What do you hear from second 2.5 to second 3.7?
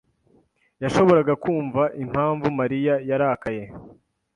Mariya yarakaye.